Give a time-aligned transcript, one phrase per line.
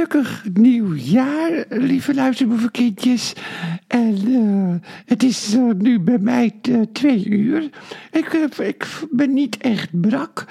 [0.00, 3.32] gelukkig nieuwjaar, lieve luisterboevenkindjes.
[3.86, 4.74] En uh,
[5.06, 7.68] het is uh, nu bij mij uh, twee uur.
[8.10, 10.44] Ik, ik ben niet echt brak.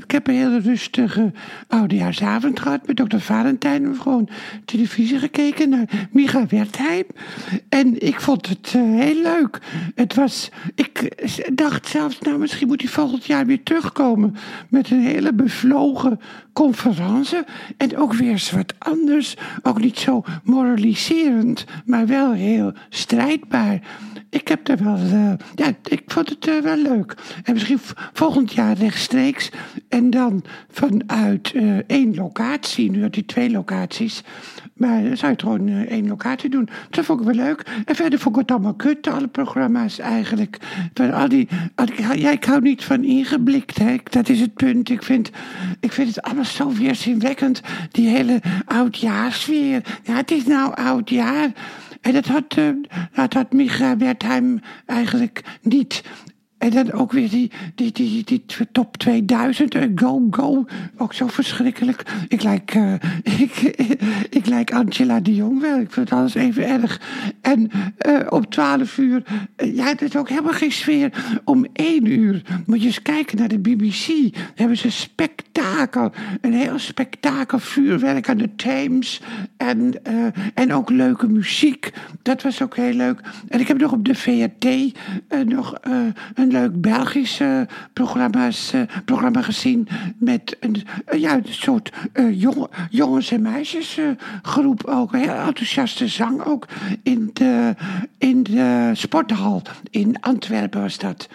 [0.00, 1.32] ik heb een hele rustige
[1.66, 3.92] oudejaarsavond gehad met dokter Valentijn.
[3.92, 4.28] We gewoon
[4.64, 7.04] televisie gekeken naar Micha Wertheim.
[7.68, 9.58] En ik vond het heel leuk.
[9.94, 11.12] Het was, ik
[11.52, 14.34] dacht zelfs, nou misschien moet hij volgend jaar weer terugkomen.
[14.68, 16.20] Met een hele bevlogen
[16.52, 17.38] conferentie.
[17.76, 19.36] En ook weer eens wat anders.
[19.62, 23.80] Ook niet zo moraliserend, maar wel heel strijdbaar.
[24.30, 27.16] Ik heb er wel, uh, ja, ik vond het uh, wel leuk.
[27.42, 27.80] En misschien
[28.12, 29.50] volgend jaar rechtstreeks.
[29.88, 32.90] En dan vanuit uh, één locatie.
[32.90, 34.22] Nu had hij twee locaties.
[34.74, 36.68] Maar zou je het gewoon één locatie doen.
[36.90, 37.82] Dat vond ik wel leuk.
[37.84, 40.58] En verder vond ik het allemaal kut, alle programma's eigenlijk.
[41.12, 43.96] Al die, al die, ja, ik hou niet van ingeblikt, hè.
[44.10, 44.90] dat is het punt.
[44.90, 45.30] Ik vind,
[45.80, 47.60] ik vind het allemaal zo weerzinwekkend.
[47.90, 49.82] Die hele oudjaarsfeer.
[50.02, 51.52] Ja, het is nou oudjaar.
[52.00, 52.68] En dat had, uh,
[53.12, 56.02] dat had Micha Wertheim eigenlijk niet.
[56.58, 60.64] En dan ook weer die, die, die, die top 2000, uh, go, go.
[60.96, 62.02] Ook zo verschrikkelijk.
[62.28, 62.92] Ik lijk, uh,
[63.44, 63.54] ik,
[64.30, 65.78] ik lijk Angela de Jong wel.
[65.78, 67.00] Ik vind alles even erg.
[67.40, 67.70] En
[68.06, 69.22] uh, om 12 uur,
[69.56, 71.40] ja, het is ook helemaal geen sfeer.
[71.44, 74.36] Om 1 uur moet je eens kijken naar de BBC.
[74.54, 76.12] hebben ze spektakel.
[76.40, 79.20] Een heel spektakel vuurwerk aan de Thames.
[79.56, 79.94] En,
[80.54, 81.92] en ook leuke muziek.
[82.22, 83.20] Dat was ook heel leuk.
[83.48, 84.98] En ik heb nog op de VRT
[85.44, 85.74] nog
[86.34, 87.60] een leuk Belgisch uh,
[87.92, 89.88] programma's, uh, programma gezien.
[90.18, 90.76] Met een,
[91.12, 91.92] uh, ja, een soort
[92.32, 95.12] jonge, jongens- en meisjesgroep ook.
[95.12, 96.66] Heel enthousiaste zang ook.
[97.02, 97.74] In de,
[98.18, 101.28] in de sporthal in Antwerpen was dat.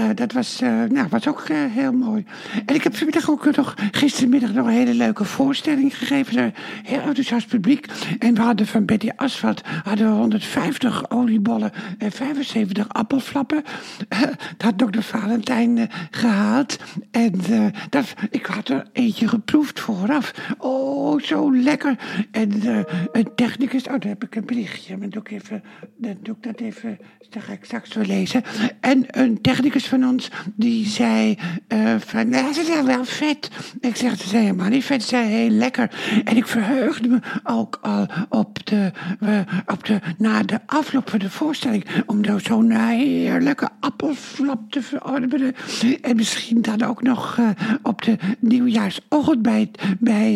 [0.00, 2.24] Uh, dat was, uh, nou, was ook uh, heel mooi.
[2.66, 6.54] En ik heb vanmiddag ook nog, gistermiddag nog een hele leuke voorstelling gegeven.
[6.82, 7.86] Heel enthousiast publiek.
[8.18, 13.62] En we hadden van Betty Asphalt hadden we 150 oliebollen en 75 appelflappen.
[14.08, 16.78] dat had dokter Valentijn gehaald.
[17.10, 17.32] En
[17.90, 20.32] dat, ik had er eentje geproefd vooraf.
[20.58, 21.98] Oh, zo lekker.
[22.30, 22.52] En
[23.12, 24.96] een technicus, oh, daar heb ik een berichtje.
[24.96, 25.62] Maar ik even,
[25.96, 26.98] dan doe ik dat even,
[27.30, 28.42] dat ga ik straks wel lezen.
[28.80, 31.38] En een technicus van ons, die zei
[31.68, 33.50] uh, van, ja, ze zijn wel vet.
[33.80, 35.90] Ik zeg, ze zijn helemaal niet vet, ze zijn heel lekker.
[36.24, 41.18] En ik verheugde me ook al op de, uh, op de, na de afloop van
[41.18, 45.54] de voorstelling, om zo'n heerlijke appelflap te verordenen.
[46.02, 47.48] En misschien dan ook nog uh,
[47.82, 50.32] op de nieuwjaarsochtend bij, bij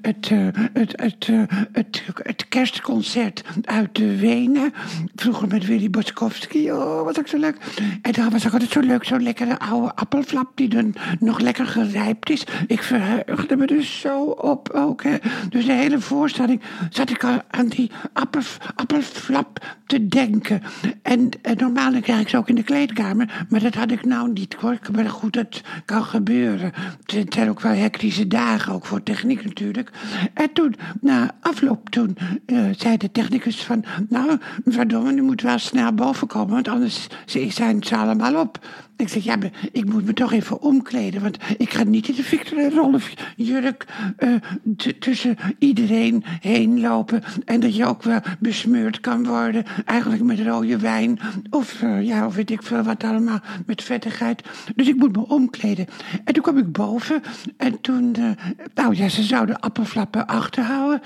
[0.00, 1.26] het, het, het,
[1.72, 4.72] het, het, kerstconcert uit de Wenen.
[5.14, 7.56] Vroeger met Willy Boskowski, oh, wat ook zo leuk.
[8.02, 11.66] En daar was ook altijd zo leuk, zo'n lekkere oude appelflap die dan nog lekker
[11.66, 12.44] gerijpt is.
[12.66, 15.02] Ik verheugde me dus zo op ook.
[15.02, 15.16] Hè.
[15.48, 16.60] Dus de hele voorstelling
[16.90, 18.42] zat ik al aan die appel,
[18.74, 20.62] appelflap te denken.
[21.02, 24.32] En, en normaal krijg ik ze ook in de kleedkamer, maar dat had ik nou
[24.32, 24.78] niet hoor.
[24.92, 26.72] Maar goed, dat kan gebeuren.
[27.06, 29.90] Het zijn ook wel hectische dagen, ook voor techniek natuurlijk.
[30.34, 32.16] En toen, na afloop, toen
[32.46, 33.84] uh, zei de technicus van...
[34.08, 37.06] Nou, verdomme, nu moet wel snel boven komen, want anders
[37.48, 38.66] zijn ze allemaal op.
[38.96, 39.36] Ik zeg, ja,
[39.72, 43.86] ik moet me toch even omkleden, want ik ga niet in de Victor Rolf jurk
[44.18, 44.34] uh,
[44.98, 47.22] tussen iedereen heen lopen.
[47.44, 51.18] En dat je ook wel besmeurd kan worden, eigenlijk met rode wijn.
[51.50, 54.42] Of, uh, ja, of weet ik veel wat allemaal, met vettigheid.
[54.74, 55.86] Dus ik moet me omkleden.
[56.24, 57.22] En toen kwam ik boven
[57.56, 58.30] en toen, uh,
[58.74, 61.00] nou ja, ze zouden appelflappen achterhouden.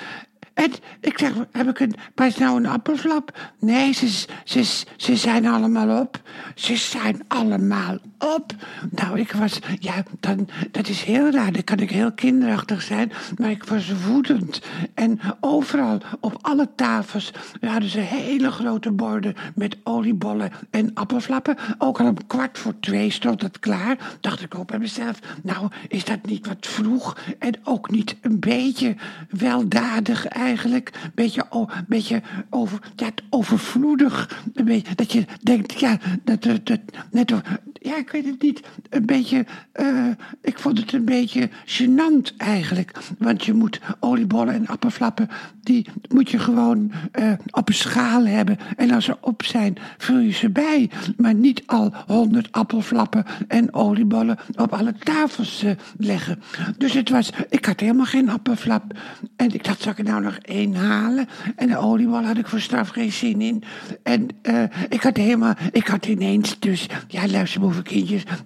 [0.55, 3.39] En ik zeg, heb ik een, pas nou een appelflap?
[3.59, 6.21] Nee, ze, ze, ze zijn allemaal op.
[6.55, 8.53] Ze zijn allemaal op.
[8.91, 11.53] Nou, ik was, ja, dan, dat is heel raar.
[11.53, 14.61] Dan kan ik heel kinderachtig zijn, maar ik was woedend.
[14.95, 21.57] En overal, op alle tafels, hadden ze hele grote borden met oliebollen en appelflappen.
[21.79, 24.17] Ook al om kwart voor twee stond het klaar.
[24.21, 27.17] Dacht ik ook bij mezelf, nou, is dat niet wat vroeg?
[27.39, 28.97] En ook niet een beetje
[29.31, 30.91] weldadig eigenlijk.
[31.03, 34.43] Een beetje, oh, beetje over, ja, overvloedig.
[34.55, 36.81] Een beetje, dat je denkt, ja, dat, dat
[37.11, 37.33] net,
[37.83, 39.47] ja, ik weet het niet, een beetje,
[39.81, 40.07] uh,
[40.41, 42.93] ik vond het een beetje gênant eigenlijk.
[43.19, 45.29] Want je moet oliebollen en appelflappen,
[45.61, 48.59] die moet je gewoon uh, op een schaal hebben.
[48.77, 50.91] En als ze op zijn, vul je ze bij.
[51.17, 56.43] Maar niet al honderd appelflappen en oliebollen op alle tafels uh, leggen.
[56.79, 58.85] Dus het was, ik had helemaal geen appelflap.
[59.37, 61.29] En ik dacht, zal ik er nou nog één halen?
[61.57, 63.63] En de oliebol had ik voor straf geen zin in.
[64.03, 64.29] En
[64.89, 67.61] ik had helemaal, ik had ineens dus, ja luister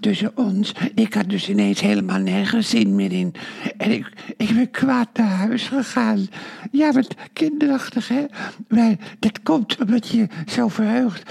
[0.01, 0.73] tussen ons.
[0.95, 3.35] Ik had dus ineens helemaal nergens zin meer in.
[3.77, 6.27] En ik, ik ben kwaad naar huis gegaan.
[6.71, 8.25] Ja, wat kinderachtig, hè?
[8.69, 11.23] Maar dat komt omdat je zo verheugt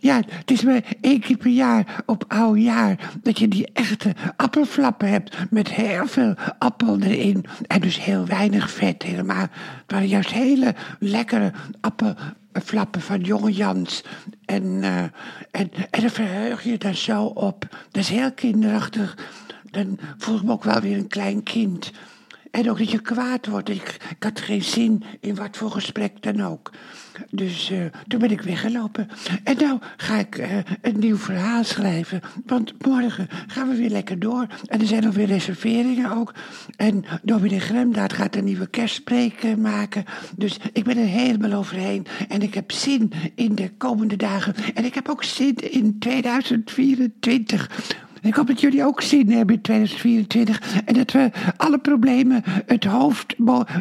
[0.00, 4.14] ja, het is maar één keer per jaar op oud jaar dat je die echte
[4.36, 9.40] appelflappen hebt met heel veel appel erin en dus heel weinig vet helemaal.
[9.40, 11.52] Het waren juist hele lekkere
[12.52, 14.04] appelflappen van jonge Jans.
[14.44, 14.98] En, uh,
[15.50, 17.66] en, en dan verheug je daar zo op.
[17.70, 19.18] Dat is heel kinderachtig.
[19.70, 21.92] Dan voel ik me ook wel weer een klein kind.
[22.50, 23.68] En ook dat je kwaad wordt.
[23.68, 26.70] Ik, ik had geen zin in wat voor gesprek dan ook.
[27.30, 29.08] Dus uh, toen ben ik weggelopen.
[29.44, 32.20] En nou ga ik uh, een nieuw verhaal schrijven.
[32.46, 34.46] Want morgen gaan we weer lekker door.
[34.66, 36.34] En er zijn nog weer reserveringen ook.
[36.76, 40.04] En Dominique Gremdaad gaat een nieuwe kerstspreek uh, maken.
[40.36, 42.06] Dus ik ben er helemaal overheen.
[42.28, 44.54] En ik heb zin in de komende dagen.
[44.74, 47.70] En ik heb ook zin in 2024.
[48.22, 50.82] Ik hoop dat jullie ook zin hebben in 2024.
[50.84, 53.34] En dat we alle problemen het hoofd,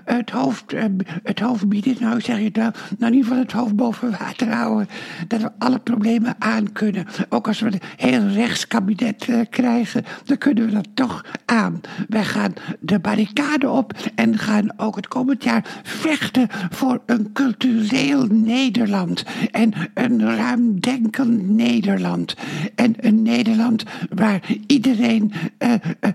[0.06, 0.83] het hoofd, eh,
[1.24, 1.95] het hoofd bieden.
[2.00, 4.88] Nou, zeg je het nou, nou, in ieder geval het hoofd boven water houden.
[5.27, 7.06] Dat we alle problemen aan kunnen.
[7.30, 11.81] Ook als we een heel rechtskabinet uh, krijgen, dan kunnen we dat toch aan.
[12.07, 18.25] Wij gaan de barricade op en gaan ook het komend jaar vechten voor een cultureel
[18.25, 19.24] Nederland.
[19.51, 22.36] En een ruimdenkend Nederland.
[22.75, 26.09] En een Nederland waar waar iedereen uh, uh,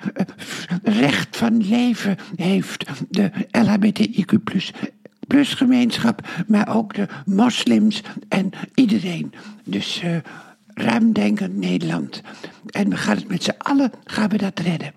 [0.83, 2.85] recht van leven heeft.
[3.09, 4.43] De LHBTIQ
[5.27, 9.33] plus gemeenschap, maar ook de moslims en iedereen.
[9.65, 10.17] Dus uh,
[10.75, 12.23] ruimdenkend Nederland.
[12.71, 14.93] En we gaan het met z'n allen, gaan we dat redden.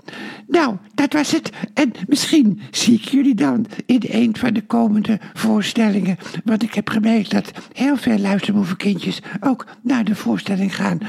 [0.48, 1.50] Nou, dat was het.
[1.74, 6.18] En misschien zie ik jullie dan in een van de komende voorstellingen.
[6.44, 11.00] Want ik heb gemerkt dat heel veel luisterboevenkindjes ook naar de voorstelling gaan.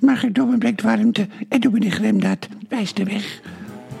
[0.00, 3.40] Margriet Dobben brengt warmte en Dominique Gremdaad wijst de weg.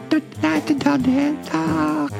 [0.08, 1.32] Tot later dan, hè.
[1.52, 2.19] Dag.